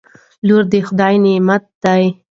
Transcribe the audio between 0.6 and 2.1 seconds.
دخدای نعمت ده